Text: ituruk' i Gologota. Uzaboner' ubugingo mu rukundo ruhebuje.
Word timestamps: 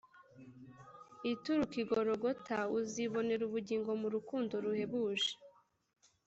ituruk' 1.31 1.77
i 1.81 1.83
Gologota. 1.89 2.57
Uzaboner' 2.77 3.45
ubugingo 3.47 3.91
mu 4.01 4.07
rukundo 4.15 4.53
ruhebuje. 4.63 5.31